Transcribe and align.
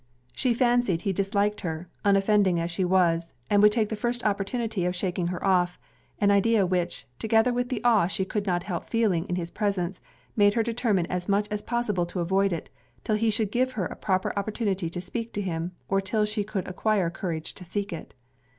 She 0.33 0.55
fancied 0.55 1.03
he 1.03 1.13
disliked 1.13 1.61
her, 1.61 1.87
unoffending 2.03 2.59
as 2.59 2.71
she 2.71 2.83
was, 2.83 3.31
and 3.51 3.61
would 3.61 3.71
take 3.71 3.89
the 3.89 3.95
first 3.95 4.23
opportunity 4.25 4.83
of 4.83 4.95
shaking 4.95 5.27
her 5.27 5.45
off: 5.45 5.77
an 6.17 6.31
idea 6.31 6.65
which, 6.65 7.05
together 7.19 7.53
with 7.53 7.69
the 7.69 7.83
awe 7.83 8.07
she 8.07 8.25
could 8.25 8.47
not 8.47 8.63
help 8.63 8.89
feeling 8.89 9.25
in 9.27 9.35
his 9.35 9.51
presence, 9.51 10.01
made 10.35 10.55
her 10.55 10.63
determine 10.63 11.05
as 11.05 11.29
much 11.29 11.47
as 11.51 11.61
possible 11.61 12.07
to 12.07 12.19
avoid 12.19 12.51
it, 12.51 12.71
'till 13.03 13.17
he 13.17 13.29
should 13.29 13.51
give 13.51 13.73
her 13.73 13.85
a 13.85 13.95
proper 13.95 14.33
opportunity 14.35 14.89
to 14.89 14.99
speak 14.99 15.31
to 15.33 15.41
him, 15.43 15.71
or 15.87 16.01
'till 16.01 16.25
she 16.25 16.43
could 16.43 16.67
acquire 16.67 17.11
courage 17.11 17.53
to 17.53 17.63
seek 17.63 17.93
it. 17.93 18.15